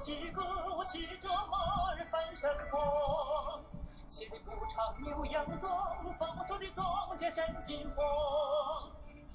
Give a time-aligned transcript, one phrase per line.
[0.00, 0.42] 起歌，
[0.78, 1.58] 我骑着马
[1.92, 3.60] 儿翻山坡，
[4.08, 5.70] 千里牧场牛羊壮，
[6.14, 6.86] 丰收的庄
[7.18, 8.90] 稼闪金黄。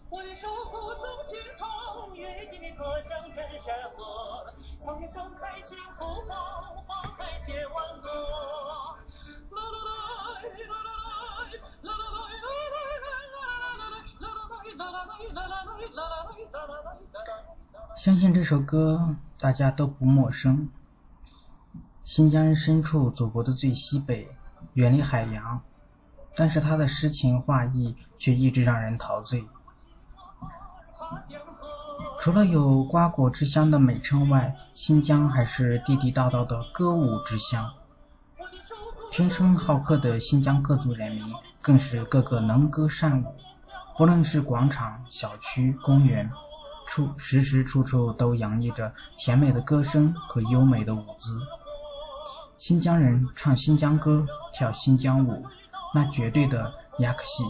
[0.09, 6.64] 我的手鼓纵起唱，远近的歌声震山河，草原盛开幸福花。
[17.95, 20.67] 相信这首歌大家都不陌生。
[22.03, 24.29] 新疆身处祖国的最西北，
[24.73, 25.61] 远离海洋，
[26.35, 29.47] 但是它的诗情画意却一直让人陶醉。
[32.19, 37.71] 除了有瓜果之乡的美称外，新疆还是地地道道的歌舞之乡。
[39.09, 41.23] 天生好客的新疆各族人民
[41.61, 43.33] 更是个个能歌善舞，
[43.97, 46.29] 不论是广场、小区、公园。
[46.95, 51.37] 处时时处处都洋溢着甜美的歌声和优美的舞姿。
[52.57, 55.45] 新疆人唱新疆歌，跳新疆舞，
[55.93, 57.43] 那绝对的亚克西。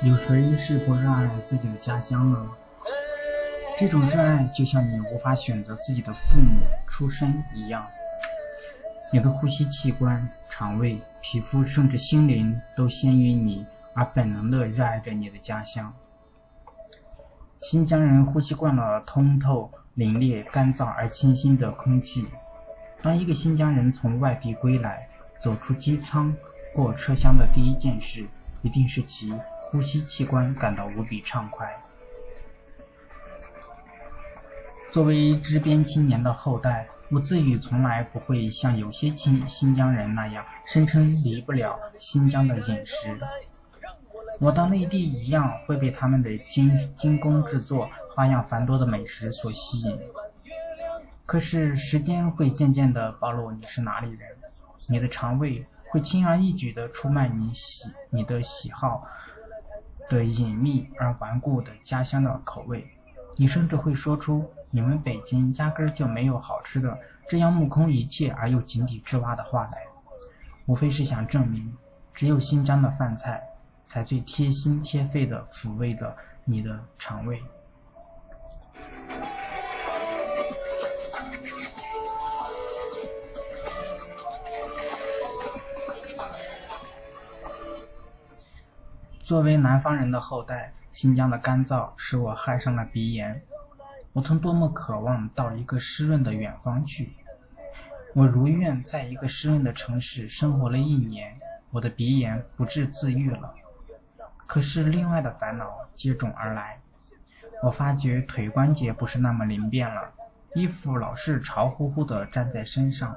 [0.00, 2.48] 有谁是不热爱自己的家乡呢？
[3.76, 7.84] 这种热爱就像你无法选择自己的父母出身一样，
[9.12, 15.92] 你的呼吸器官、肠胃、皮肤甚至心灵都先于你而本能的热爱着你的家乡。
[17.60, 22.28] 新疆人呼吸惯了通透、凛冽、干燥而清新的空气。
[23.02, 25.08] 当一个新疆人从外地归来，
[25.40, 26.36] 走出机舱、
[26.72, 28.28] 过车厢的第一件事，
[28.62, 29.34] 一定是其
[29.70, 31.78] 呼吸器官感到无比畅快。
[34.90, 43.18] 作为支边青年的后代，我自己从来不会像有些新新疆人那样声称离不了新疆的饮食。
[44.40, 50.00] 我到内地一样会被他们的精精工制作、花样繁多的美食所吸引。
[51.26, 54.38] 可是时间会渐渐地暴露你是哪里人，
[54.86, 59.06] 你的肠胃会轻而易举地出卖你喜你的喜好
[60.08, 62.86] 的隐秘而顽固的家乡的口味。
[63.36, 66.98] 你甚至会说出“你们北京压根儿就没有好吃的”
[67.28, 69.86] 这样目空一切而又井底之蛙的话来，
[70.66, 71.76] 无非是想证明，
[72.12, 73.42] 只有新疆的饭菜
[73.86, 77.40] 才最贴心贴肺的抚慰着你的肠胃。
[89.28, 90.72] 作为南方人的后代。
[90.90, 93.42] 新疆的干燥使我害上了鼻炎，
[94.14, 97.12] 我曾多么渴望到一个湿润的远方去。
[98.14, 103.52] 我如愿在一个湿润的城市生活了一年，我的鼻炎不治自愈了。
[104.46, 106.80] 可是另外的烦恼接踵而来，
[107.62, 110.10] 我发觉腿关节不是那么灵便了，
[110.54, 113.14] 衣服老是潮乎乎的粘在身上，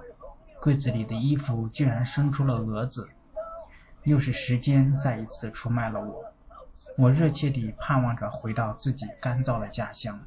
[0.62, 3.08] 柜子里的衣服居然生出了蛾子。
[4.03, 6.25] 又是时间再一次出卖了我。
[6.97, 10.19] 我热切地盼望着回到自己干燥的家乡。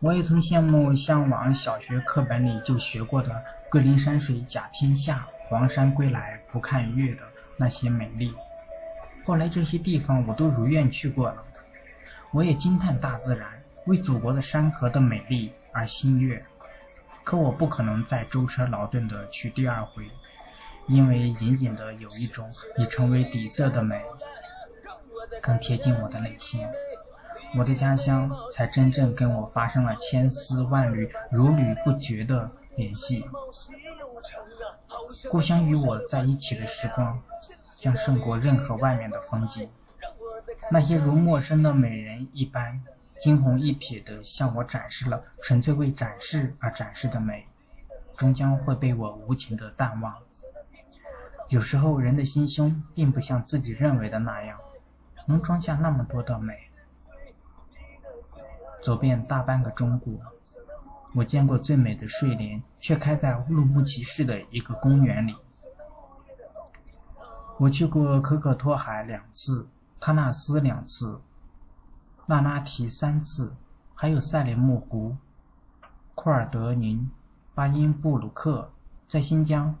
[0.00, 7.22] 我也曾羡慕向往小学课本里就学过的“桂林山水甲天下，黄山归来不看岳”的
[7.56, 8.32] 那些美丽。
[9.24, 11.42] 后来这些地方我都如愿去过了，
[12.32, 13.62] 我也惊叹大自然。
[13.86, 16.44] 为祖国的山河的美丽而心悦，
[17.22, 20.10] 可我不可能再舟车劳顿的去第二回，
[20.88, 24.02] 因为隐隐的有一种已成为底色的美，
[25.40, 26.66] 更贴近我的内心。
[27.56, 33.24] 我的家乡才真正跟我发生了千丝万缕、如缕不绝的联系。
[35.30, 37.22] 故乡与我在一起的时光，
[37.70, 39.68] 将胜过任何外面的风景。
[40.70, 42.82] 那些如陌生的美人一般。
[43.18, 47.46] 惊鸿一瞥地向我展示了纯粹为展示而展示的美，
[48.14, 50.16] 终将会被我无情的淡忘。
[51.48, 54.58] 有时候人的心胸并不像自己认为的那样，
[55.24, 56.68] 能装下那么多的美。
[58.82, 60.20] 走遍大半个中国，
[61.14, 65.34] 我见过最美的睡莲，却开在乌鲁木齐市的一个公园里。
[67.56, 69.66] 我去过可可托海两次，
[70.00, 71.20] 喀纳斯两次，
[72.26, 73.54] 那拉提三次，
[73.94, 75.16] 还有赛里木湖、
[76.14, 77.10] 库尔德宁、
[77.54, 78.70] 巴音布鲁克。
[79.08, 79.76] 在新疆，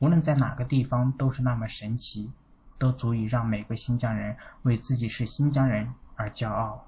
[0.00, 2.32] 无论在哪个地方都是那么神奇，
[2.78, 6.86] 都足以让每个新疆人为自己是新疆人而骄傲。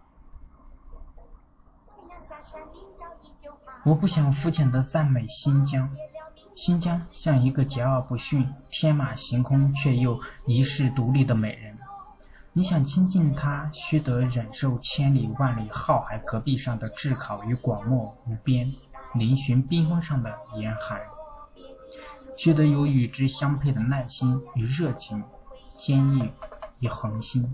[3.85, 5.97] 我不想肤浅的赞美新疆，
[6.57, 11.79] 新疆像一个桀骜不驯、天马行空却又遗世独立的美人。
[12.59, 18.73] 你想亲近他，须得忍受千里万里浩海隔壁上的炙烤与广漠无边，
[19.15, 21.03] 嶙峋冰峰上的严寒。
[22.35, 25.23] 须得有与之相配的耐心与热情，
[25.77, 26.33] 坚毅
[26.79, 27.53] 与恒心。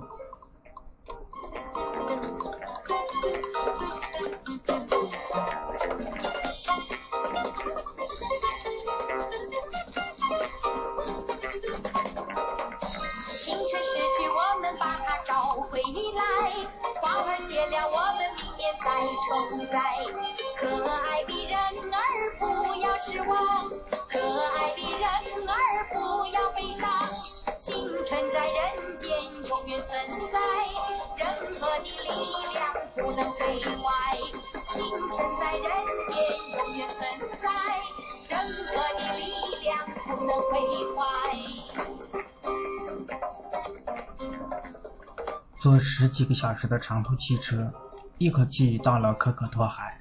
[45.63, 47.73] 坐十几个小时的长途汽车，
[48.19, 50.01] 一口气到了可可托海，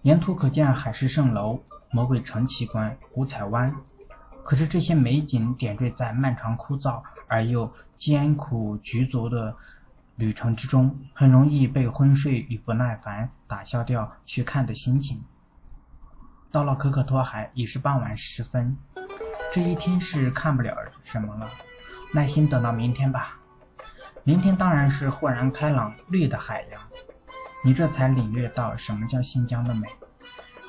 [0.00, 1.60] 沿途可见海市蜃楼、
[1.90, 3.76] 魔鬼城奇观、五彩湾。
[4.42, 9.54] 可是这些美景点缀在漫长枯燥而又艰苦局足的
[10.16, 15.22] 旅程之中，很容易被昏睡与不耐烦打消掉去看的心情。
[16.50, 18.78] 到了可可托海已是傍晚时分，
[19.52, 21.50] 这一天是看不了什么了，
[22.14, 23.40] 耐心等到明天吧。
[24.26, 26.80] 明天当然是豁然开朗绿的海洋，
[27.62, 29.86] 你这才领略到什么叫新疆的美。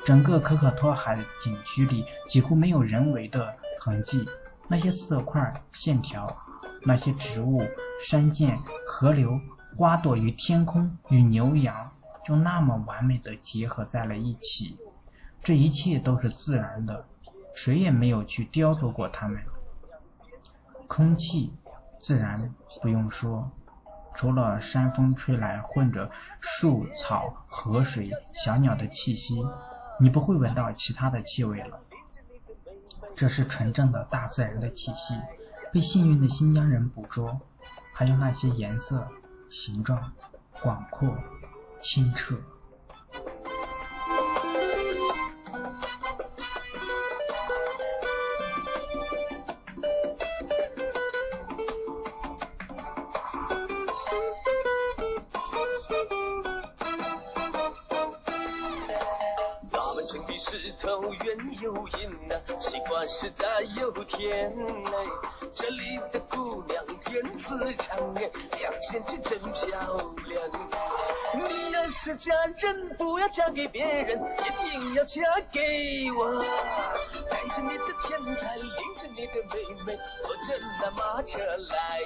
[0.04, 4.28] 整个可可托海景区里几乎没有人为的痕迹，
[4.68, 6.38] 那些色块、线条，
[6.84, 7.62] 那些植物、
[8.04, 9.40] 山涧、河流、
[9.78, 11.92] 花朵与天空与牛羊，
[12.26, 14.78] 就那么完美的结合在了一起。
[15.42, 17.06] 这一切都是自然的，
[17.56, 19.42] 谁也没有去雕琢过它们。
[20.88, 21.54] 空气。
[22.00, 23.52] 自然不用说，
[24.14, 29.44] 除了山风吹来混着树草、河水、小鸟的气息，
[30.00, 31.80] 你不会闻到其他的气味了。
[33.16, 35.20] 这是纯正的大自然的气息，
[35.72, 37.40] 被幸运的新疆人捕捉。
[37.94, 39.08] 还有那些颜色、
[39.50, 40.12] 形状、
[40.62, 41.18] 广阔、
[41.82, 42.36] 清澈。
[61.66, 64.56] 柳荫呐，西瓜是大又甜
[64.86, 64.94] 哎，
[65.56, 68.30] 这里的姑娘辫子长哎，
[68.60, 70.70] 两线真真漂亮。
[71.34, 76.40] 你要是嫁人，不要嫁给别人，一定要嫁给我。
[77.32, 82.02] 带着你的钱财，领着你的妹妹，坐着那马车来。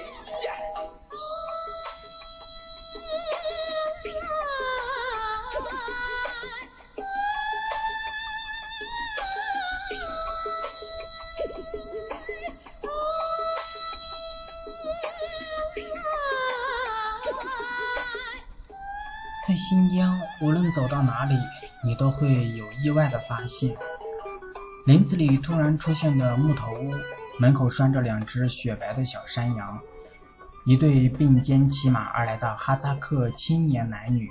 [19.50, 21.34] 在新疆，无论走到哪里，
[21.82, 23.76] 你都会有意外的发现：
[24.86, 26.92] 林子里突然出现的木头屋，
[27.40, 29.80] 门口拴着两只雪白的小山羊，
[30.64, 34.30] 一对并肩骑马而来的哈萨克青年男女。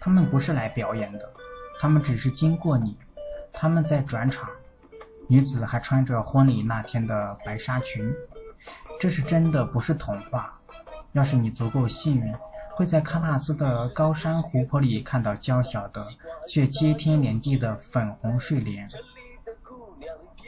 [0.00, 1.32] 他们不是来表演的，
[1.78, 2.98] 他们只是经过你，
[3.52, 4.50] 他们在转场。
[5.28, 8.12] 女子还穿着婚礼那天的白纱裙。
[8.98, 10.58] 这是真的，不是童话。
[11.12, 12.34] 要是你足够幸运。
[12.78, 16.06] 会在喀纳斯的高山湖泊里看到娇小的
[16.46, 18.88] 却接天连地的粉红睡莲，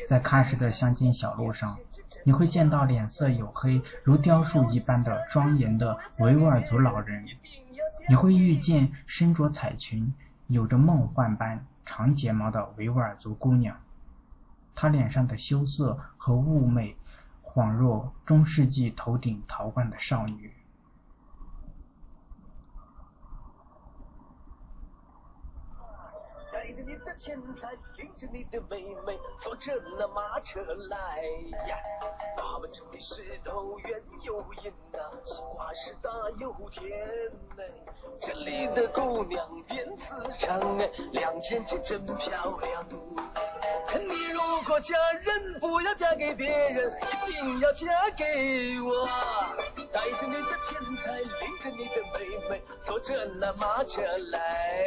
[0.06, 1.76] 在喀什的乡间小路上，
[2.22, 7.26] 你会见到脸色黝黑如雕塑一般的庄严的维吾尔族老人，
[8.08, 10.14] 你会遇见身着彩裙、
[10.46, 13.76] 有着梦幻般长睫毛的维吾尔族姑娘，
[14.76, 16.94] 她脸上的羞涩和妩媚。
[17.42, 20.52] 恍若中世纪头顶陶罐的少女。
[27.22, 30.58] 钱财，领着你的妹妹，坐着那马车
[30.88, 31.22] 来
[31.68, 31.76] 呀。
[32.34, 36.90] 他们种的石头圆又硬呐，西瓜是大又甜
[37.58, 37.64] 哎。
[38.18, 42.88] 这里的姑娘辫子长哎，两件真真漂亮。
[42.88, 47.86] 你如果嫁人，不要嫁给别人，一定要嫁
[48.16, 49.06] 给我。
[49.92, 54.00] 带着你的钱财，领着你的妹妹，坐着那马车
[54.30, 54.80] 来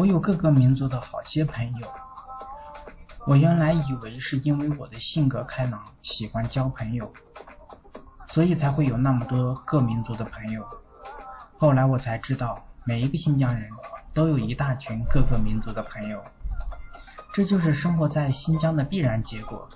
[0.00, 1.86] 我有各个民族的好些朋友，
[3.26, 7.12] 我原来以为是因为我的性格开朗，喜欢交朋友，
[8.26, 10.64] 所以才会有那么多各民族的朋友。
[11.58, 13.68] 后来我才知道，每一个新疆人
[14.14, 16.24] 都有一大群各个民族的朋友，
[17.34, 19.68] 这就是生活在新疆的必然结果。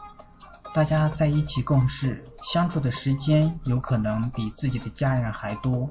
[0.73, 5.91] 大家在一起共事，相处的时间有可能比自己的家人还多。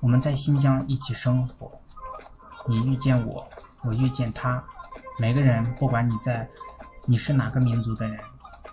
[0.00, 1.80] 我们在新疆一起生活。
[2.66, 3.48] 你遇见我，
[3.82, 4.64] 我遇见他，
[5.18, 6.48] 每个人不管你在
[7.04, 8.18] 你是哪个民族的人，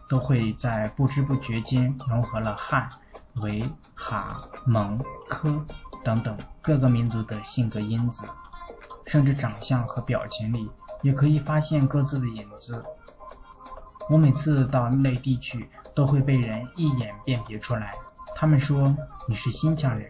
[0.08, 2.90] 都会在不知不觉间融合了汉、
[3.36, 5.66] 维、哈、蒙、科
[6.04, 8.28] 等等各个民族的性格因子，
[9.06, 10.70] 甚至长相和表情里
[11.02, 12.84] 也可以发现各自的影子。
[14.10, 17.96] 我每次到内地去，都会被人一眼辨别出来。
[18.36, 18.96] 他们说
[19.28, 20.10] 你是新疆人，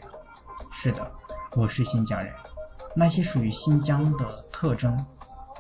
[0.72, 1.12] 是的，
[1.56, 2.34] 我是新疆人。
[2.96, 5.06] 那些属于新疆的特征，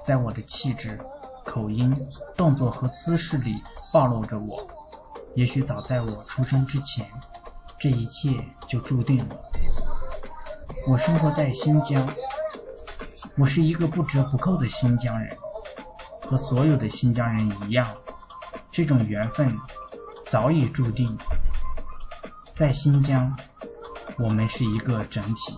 [0.05, 0.99] 在我的气质、
[1.43, 1.95] 口音、
[2.35, 3.55] 动作和姿势里
[3.91, 4.67] 暴露着我。
[5.35, 7.09] 也许早在我出生之前，
[7.79, 9.35] 这一切就注定了。
[10.87, 12.07] 我生活在新疆，
[13.35, 15.35] 我是一个不折不扣的新疆人，
[16.21, 17.95] 和所有的新疆人一样。
[18.71, 19.57] 这种缘分
[20.27, 21.17] 早已注定，
[22.55, 23.35] 在新疆，
[24.19, 25.57] 我们是一个整体。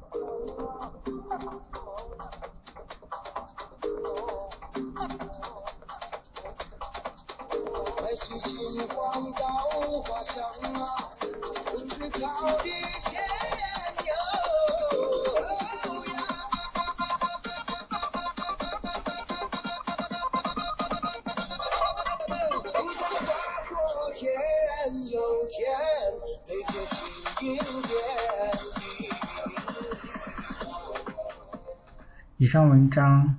[32.41, 33.37] 以上文章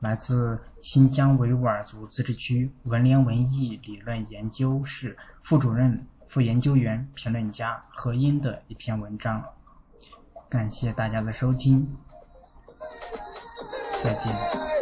[0.00, 9.44] 来自新疆维吾尔族自治区文联文艺理论研究室副主任、副研究员、评论家何英的一篇文章。
[10.48, 11.96] 感谢大家的收听，
[14.02, 14.75] 再见。